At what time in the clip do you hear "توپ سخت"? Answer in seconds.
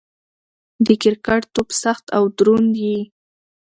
1.53-2.05